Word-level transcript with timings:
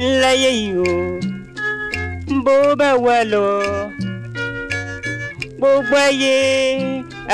láyé 0.00 0.50
yìí 0.60 0.76
o 0.76 0.94
bó 2.44 2.74
bá 2.80 2.90
wà 3.04 3.16
lọ 3.32 3.46
gbogbo 5.58 5.96
ayé 6.08 6.36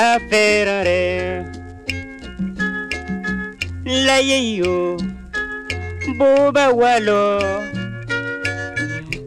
afẹ́ràn 0.09 0.81
rẹ̀ 0.87 1.43
láyé 4.07 4.37
yìí 4.47 4.61
o 4.75 4.97
bó 6.19 6.29
bá 6.55 6.65
wà 6.79 6.93
lọ 7.07 7.21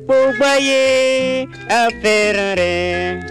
gbogbo 0.06 0.44
ayé 0.56 0.80
afẹ́ràn 1.82 2.52
rẹ̀. 2.60 3.25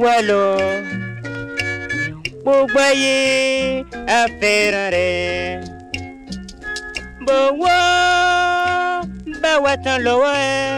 Lọ 0.00 0.42
gbogbo 2.42 2.80
ayé 2.88 3.16
afẹ́ràn 4.20 4.88
rẹ̀. 4.94 5.60
Bọ̀wọ́ 7.26 7.80
bá 9.42 9.52
wà 9.64 9.72
tán 9.84 9.98
lọ́wọ́ 10.06 10.34
ẹ̀. 10.54 10.70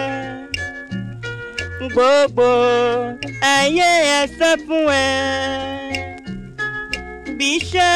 Gbogbo 1.92 2.49
ayé 3.54 3.88
ẹsẹ̀ 4.21 4.54
fún 4.66 4.85
ẹ. 5.06 5.11
Bí 7.37 7.49
iṣẹ́ 7.59 7.94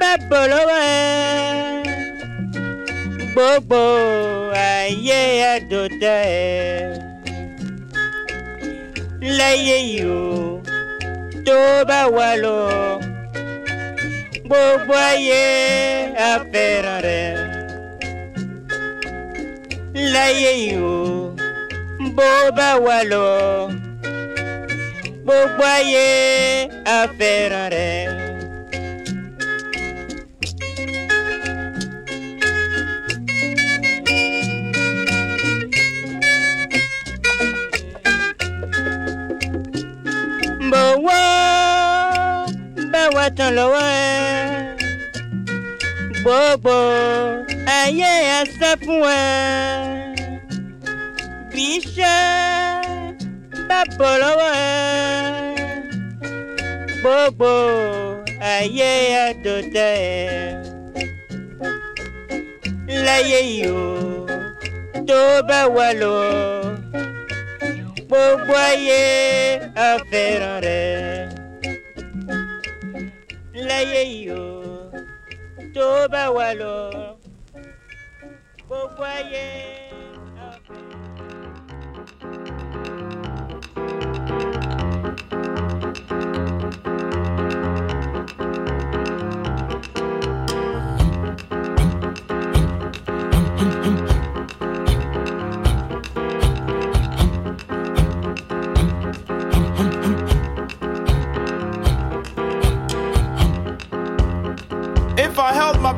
bá 0.00 0.10
bọ̀ 0.28 0.42
ẹ. 0.96 1.00
Gbogbo 3.32 3.80
ayé 4.72 5.20
ẹdọdẹ 5.52 6.16
ẹ 6.42 6.99
láyé 9.20 9.76
yìí 9.90 10.04
o 10.04 10.60
tó 11.46 11.84
bá 11.88 12.00
wà 12.16 12.28
lọ 12.42 12.58
gbogbo 14.44 14.94
ayé 15.10 15.42
afẹ́ràn 16.32 17.00
rẹ 17.06 17.22
láyé 20.14 20.50
yìí 20.62 20.76
o 20.94 20.98
bó 22.16 22.30
bá 22.58 22.68
wà 22.86 22.96
lọ 23.12 23.26
gbogbo 25.24 25.64
ayé 25.78 26.06
afẹ́ràn 27.00 27.66
rẹ̀. 27.74 27.99
Tán 43.40 43.52
lọ́wọ́ 43.58 43.84
ẹ. 44.06 44.10
Gbogbo 46.22 46.76
ayé 47.78 48.10
ẹsẹ̀ 48.38 48.72
fún 48.82 49.00
ẹ. 49.20 49.26
Bí 51.52 51.64
iṣẹ́ 51.76 52.18
bá 53.68 53.78
bọ̀ 53.98 54.12
lọ́wọ́ 54.22 54.50
ẹ. 54.68 54.72
Gbogbo 57.00 57.50
ayé 58.54 58.90
ẹ 59.24 59.26
láyé 63.06 63.38
yìí 63.50 63.68
o 63.80 63.86
tó 65.08 65.18
bá 65.48 65.60
wà 65.76 65.86
lọ. 66.00 66.14
Gbogbo 68.08 68.54
ayé 68.70 69.00
àfẹ́ràn 69.88 70.56
rẹ 70.66 71.09
láyé 73.70 74.00
yìí 74.12 74.30
o 74.40 74.44
tó 75.74 75.86
bá 76.12 76.22
wà 76.36 76.46
lọ 76.60 76.74
gbogbo 78.66 79.02
ayé 79.18 79.44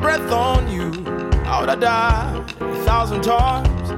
breath 0.03 0.31
on 0.33 0.69
you, 0.69 0.91
I 1.45 1.61
would 1.61 1.69
have 1.69 1.79
died 1.79 2.53
a 2.59 2.75
thousand 2.83 3.21
times. 3.21 3.89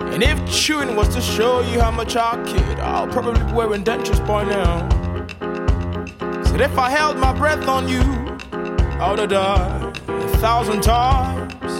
And 0.00 0.22
if 0.22 0.38
chewing 0.52 0.96
was 0.96 1.08
to 1.14 1.22
show 1.22 1.62
you 1.62 1.80
how 1.80 1.90
much 1.90 2.14
I 2.14 2.36
kid, 2.44 2.78
I'll 2.78 3.08
probably 3.08 3.42
be 3.42 3.52
wearing 3.54 3.84
dentures 3.84 4.20
by 4.26 4.44
now. 4.44 4.86
Said 6.44 6.60
if 6.60 6.76
I 6.76 6.90
held 6.90 7.16
my 7.16 7.32
breath 7.32 7.66
on 7.66 7.88
you, 7.88 8.02
I 9.00 9.08
would 9.08 9.20
have 9.20 9.30
died 9.30 9.96
a 10.08 10.28
thousand 10.44 10.82
times. 10.82 11.72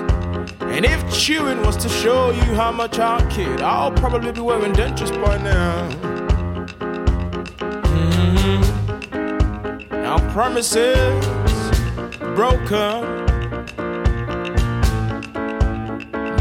And 0.63 0.87
if 0.87 1.01
chewing 1.13 1.61
was 1.67 1.77
to 1.79 1.89
show 1.91 2.31
you 2.31 2.55
how 2.55 2.73
much 2.73 2.99
I 2.99 3.21
kid, 3.29 3.61
I'll 3.61 3.93
probably 3.93 4.33
be 4.33 4.41
wearing 4.41 4.73
dentures 4.73 5.13
by 5.23 5.37
now. 5.37 5.91
Mhm. 7.93 8.63
Now 9.91 10.17
promises 10.33 11.27
broken. 12.35 13.18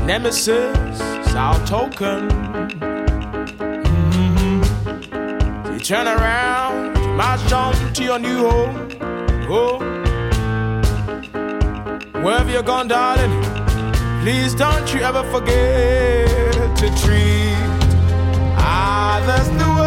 Nemesis, 0.08 1.02
our 1.36 1.60
token. 1.66 2.30
Mhm. 4.00 4.64
You 5.74 5.80
turn 5.82 6.08
around, 6.08 6.96
you 6.98 7.10
march 7.10 7.52
on 7.52 7.74
to 7.96 8.04
your 8.10 8.18
new 8.18 8.40
home. 8.50 8.76
Oh, 9.50 9.80
wherever 12.24 12.50
you're 12.50 12.70
gone, 12.74 12.88
darling, 12.88 13.34
please 14.22 14.56
don't 14.56 14.88
you 14.94 15.02
ever 15.02 15.24
forget 15.34 16.78
to 16.82 16.88
treat 17.04 17.58
others 18.58 19.50
the 19.60 19.70
way 19.78 19.87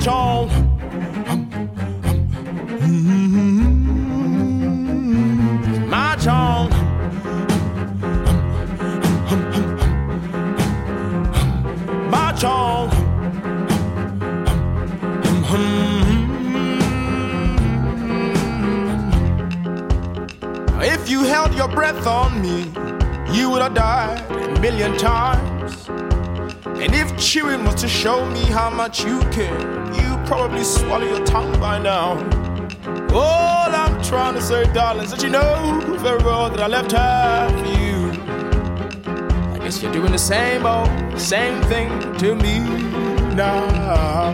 march 0.00 0.08
on. 0.08 0.48
March 5.90 6.26
on. 6.26 6.70
March 12.10 12.44
on. 12.44 12.90
If 20.82 21.10
you 21.10 21.24
held 21.24 21.54
your 21.54 21.68
breath 21.68 22.06
on 22.06 22.40
me, 22.40 22.72
you 23.36 23.50
would 23.50 23.60
have 23.60 23.74
died 23.74 24.30
a 24.30 24.60
million 24.60 24.96
times. 24.96 25.49
Chewing 27.20 27.64
was 27.64 27.74
to 27.74 27.86
show 27.86 28.24
me 28.30 28.40
how 28.46 28.70
much 28.70 29.04
you 29.04 29.20
care, 29.30 29.60
you 29.92 30.16
probably 30.24 30.64
swallow 30.64 31.04
your 31.04 31.22
tongue 31.26 31.52
by 31.60 31.78
now. 31.78 32.12
All 33.12 33.70
I'm 33.74 34.02
trying 34.02 34.34
to 34.36 34.40
say, 34.40 34.64
darling, 34.72 35.06
that 35.10 35.22
you 35.22 35.28
know 35.28 35.96
very 35.98 36.16
well 36.24 36.48
that 36.48 36.60
I 36.60 36.66
left 36.66 36.92
her 36.92 37.48
for 37.50 37.66
you. 37.78 38.10
I 39.52 39.58
guess 39.62 39.82
you're 39.82 39.92
doing 39.92 40.12
the 40.12 40.18
same 40.18 40.64
old, 40.64 40.88
same 41.20 41.60
thing 41.64 41.90
to 42.16 42.34
me 42.34 42.58
now. 43.34 44.32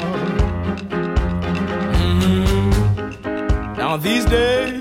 Mm. 1.91 3.77
Now 3.77 3.97
these 3.97 4.25
days, 4.27 4.81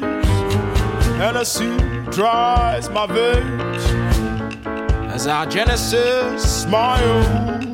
Hennessy 1.18 1.76
dries 2.12 2.88
my 2.92 3.08
veins 3.08 3.84
as 5.12 5.26
our 5.26 5.48
Genesis 5.48 6.62
smiles 6.62 7.65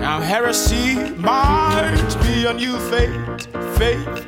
Now 0.00 0.20
heresy 0.20 0.96
might 1.16 2.16
be 2.22 2.44
a 2.44 2.52
new 2.52 2.78
faith, 2.90 3.46
faith. 3.78 4.26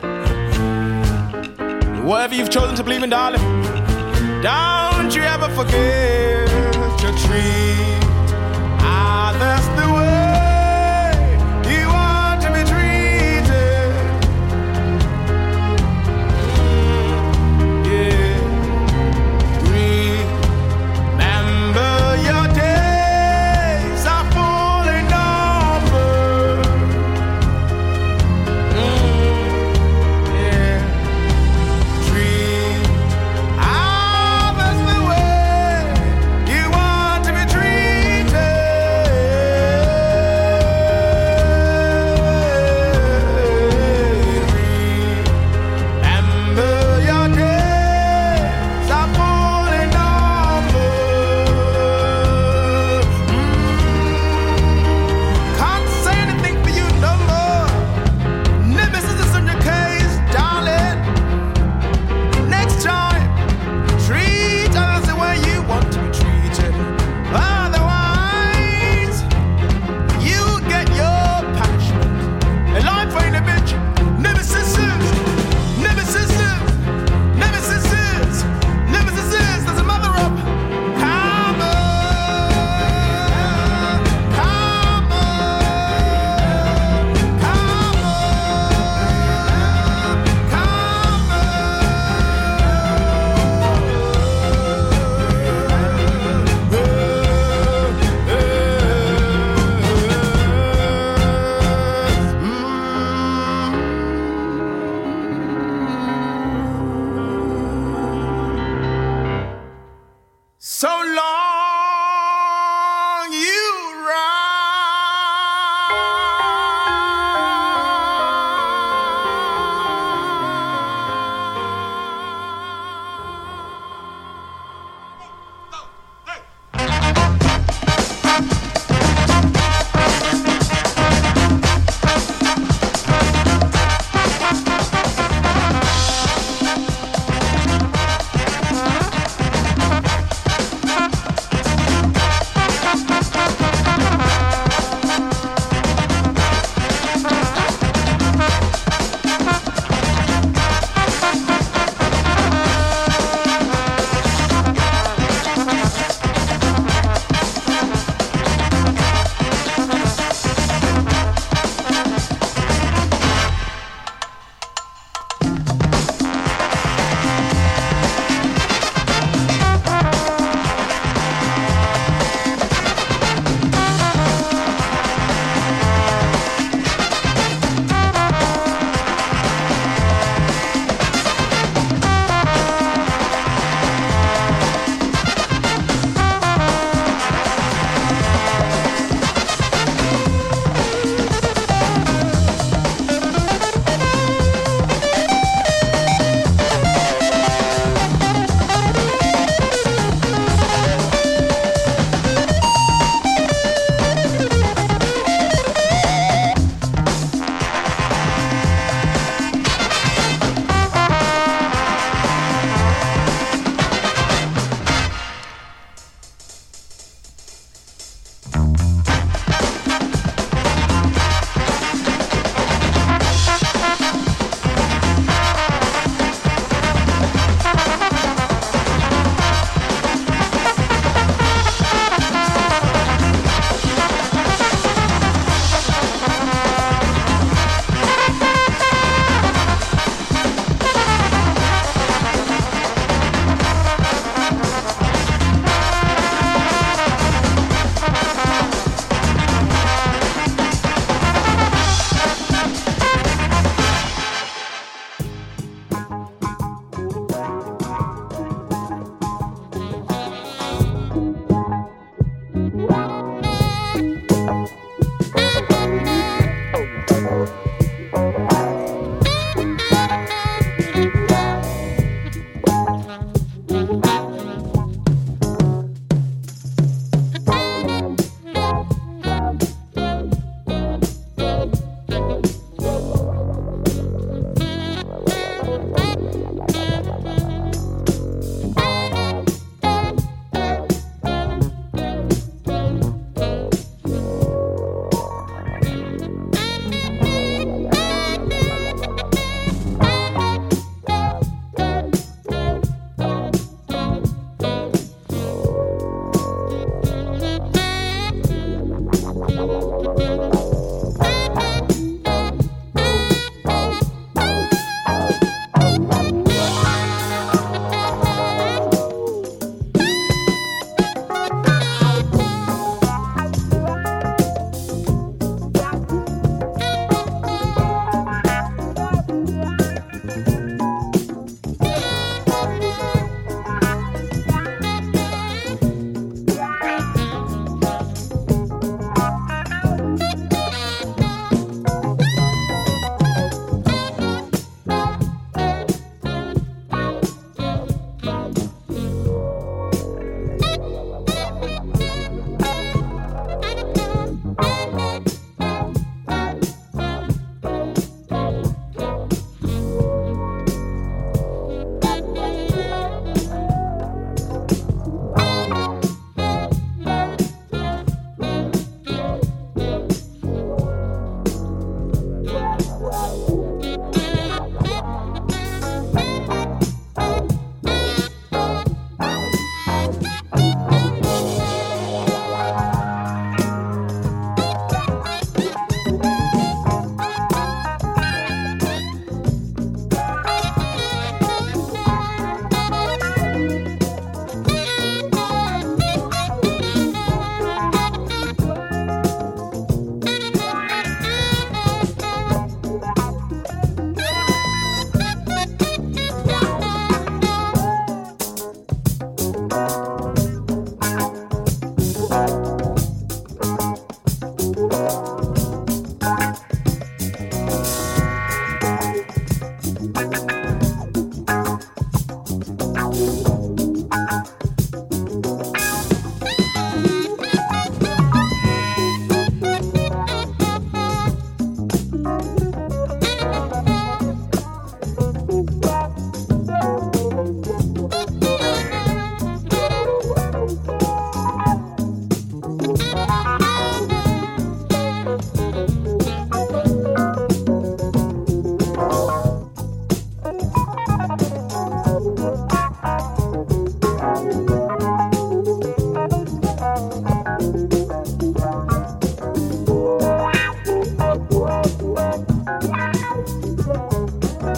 Whatever 2.03 2.35
you've 2.35 2.51
chosen 2.51 2.75
to 2.77 2.83
believe 2.83 3.03
in, 3.03 3.11
darling, 3.11 3.43
don't 4.43 5.15
you 5.15 5.23
ever 5.23 5.49
forget 5.51 6.49
your 7.03 7.13
treat 7.19 8.06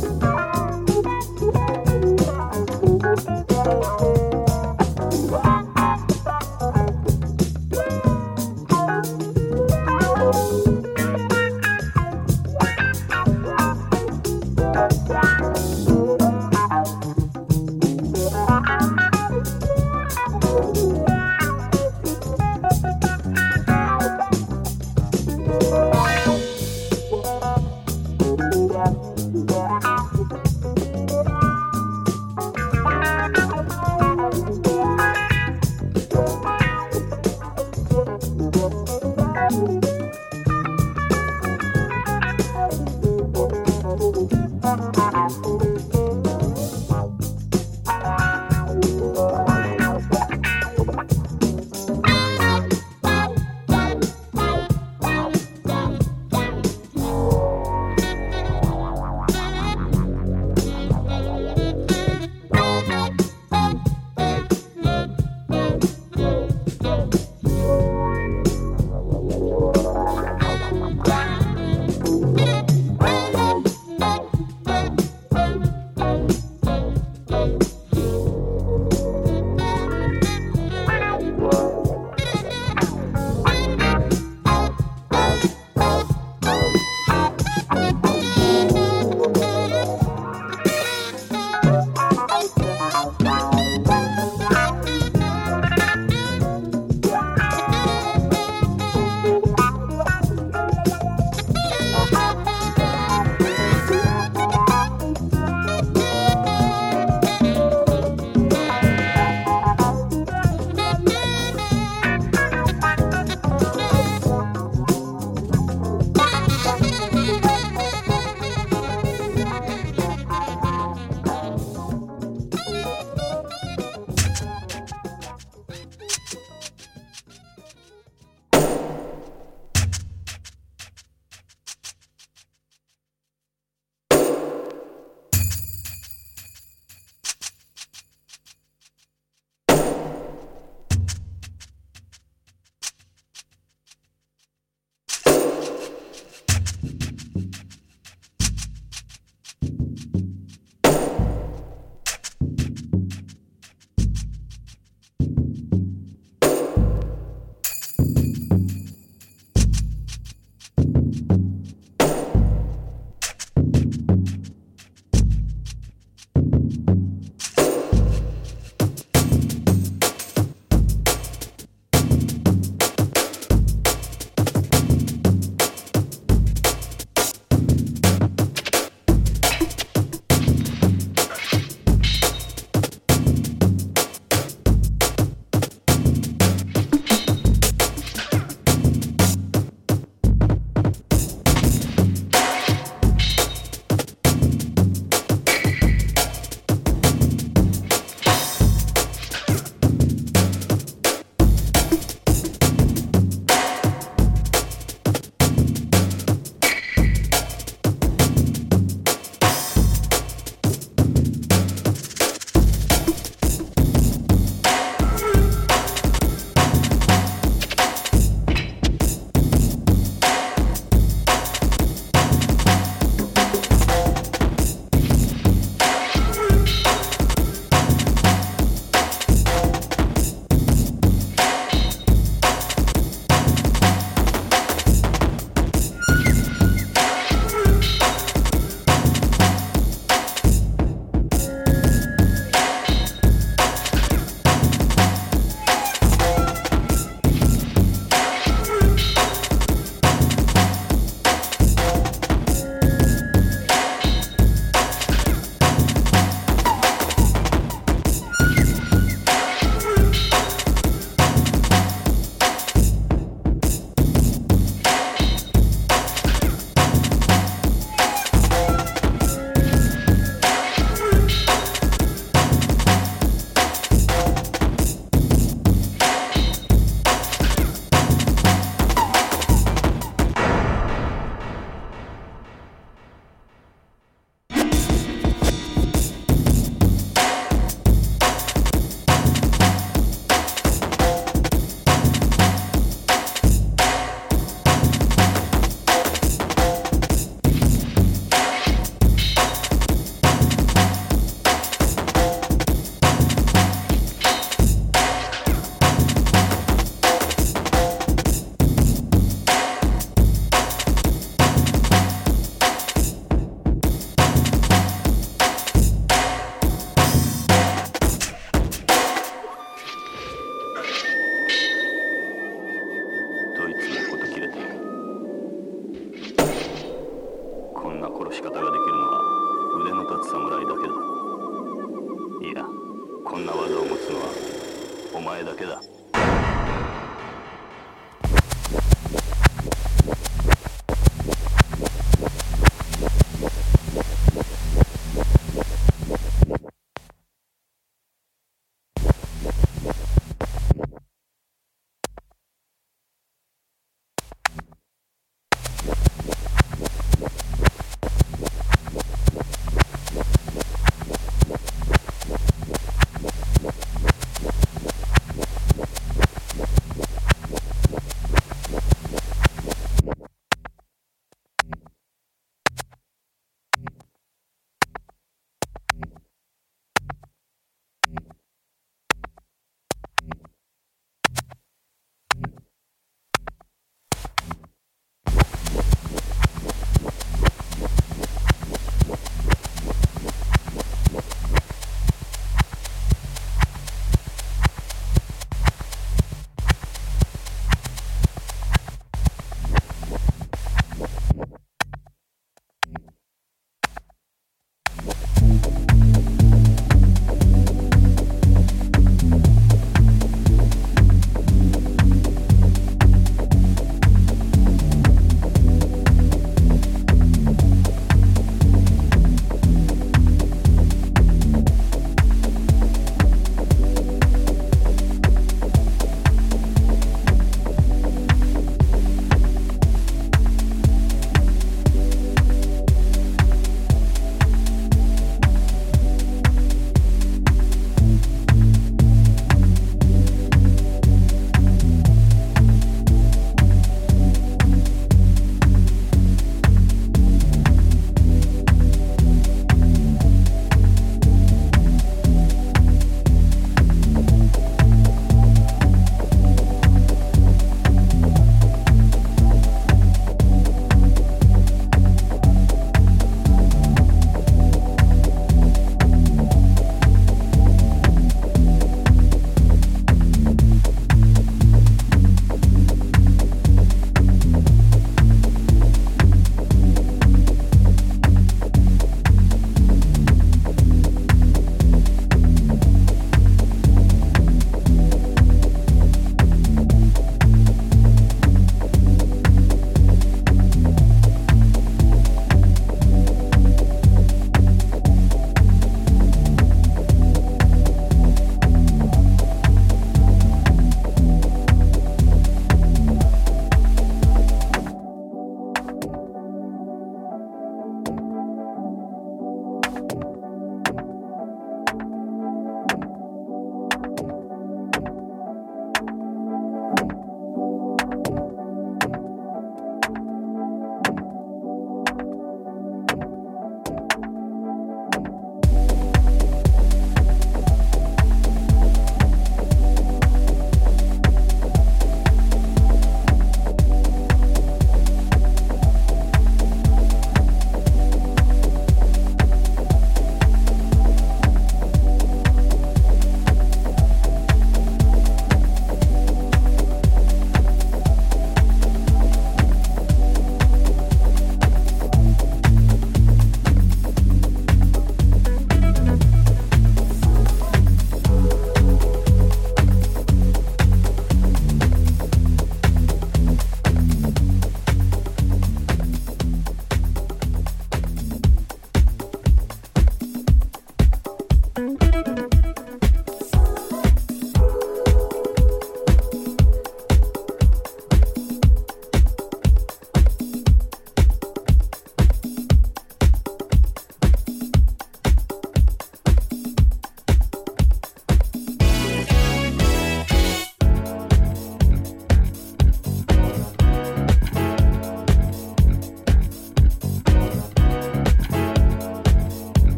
Bye. 0.00 0.29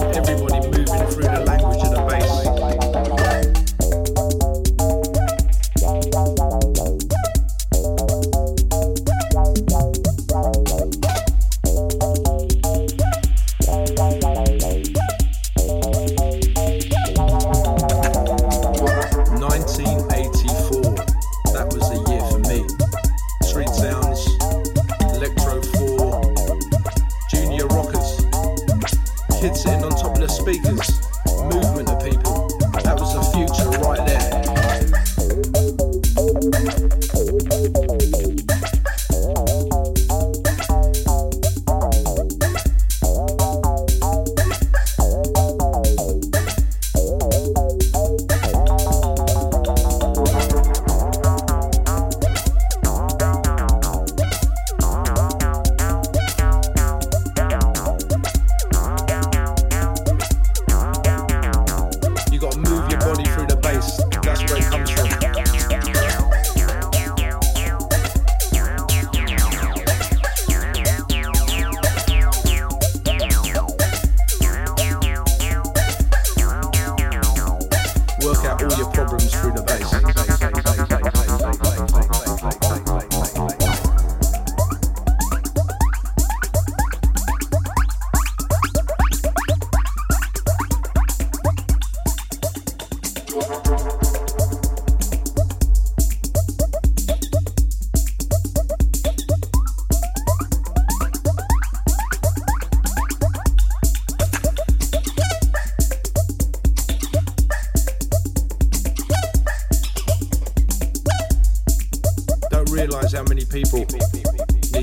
everybody 0.00 0.66
moving 0.68 0.86
through 0.86 1.22
the 1.22 1.47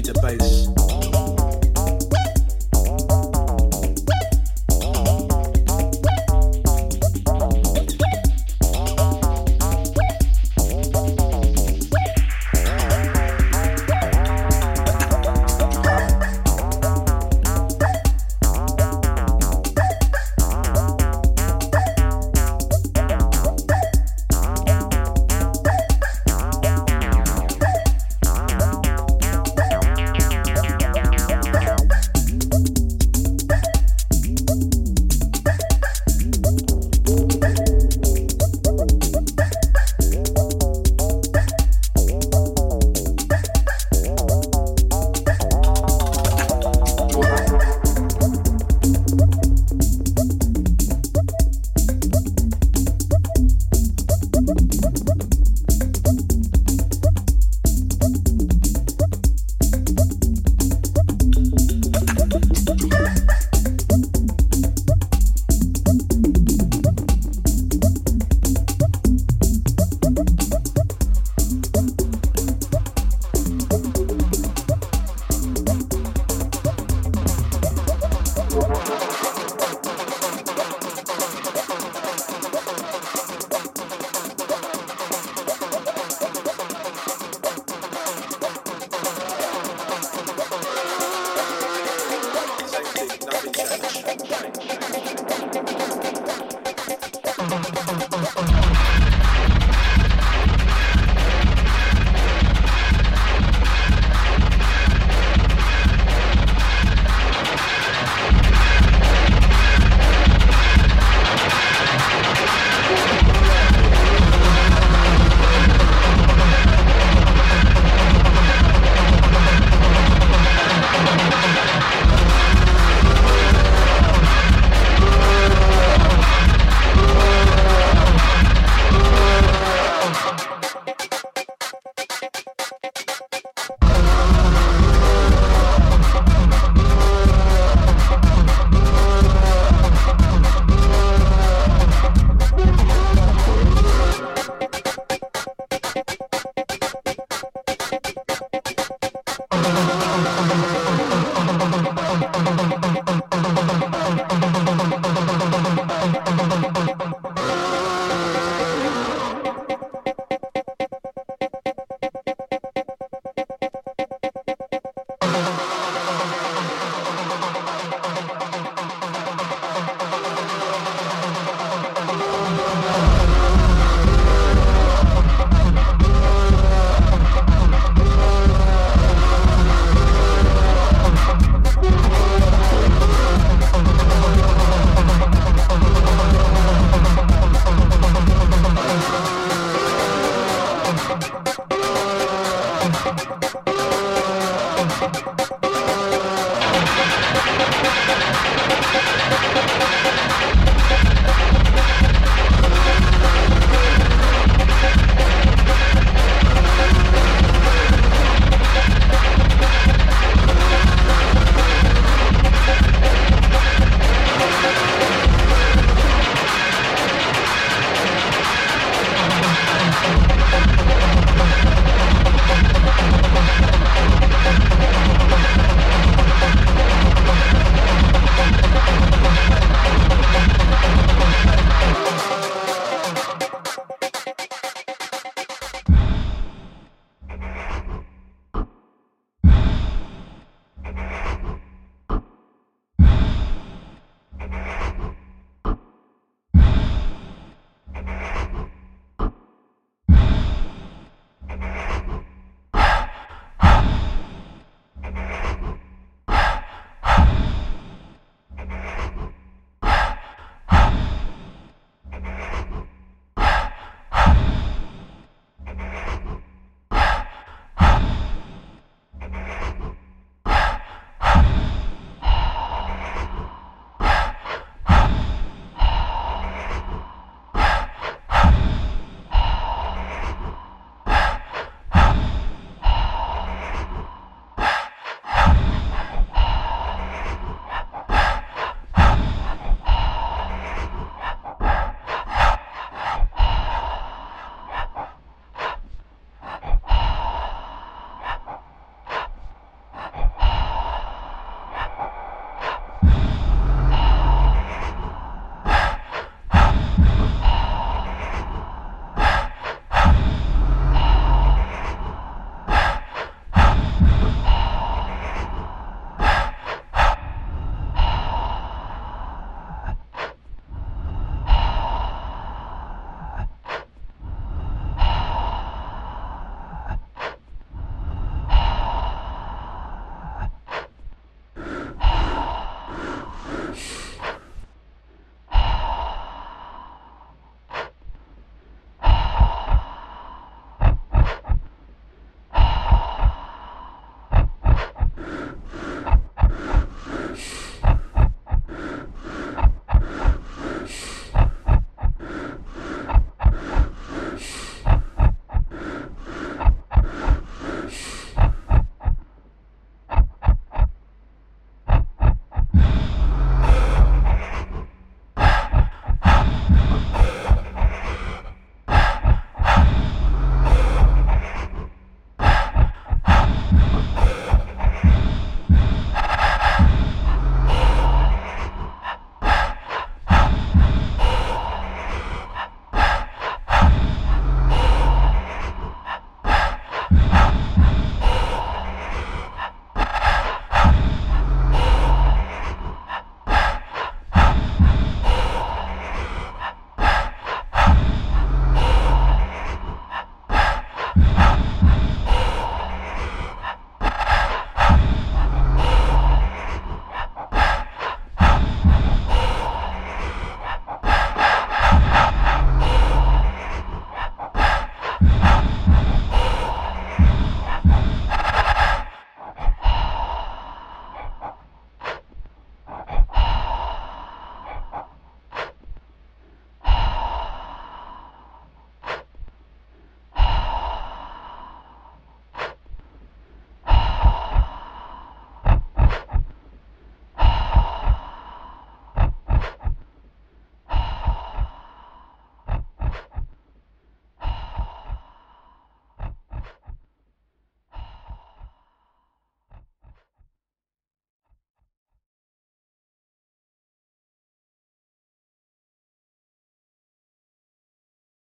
the 0.05 0.13
bass. 0.21 0.84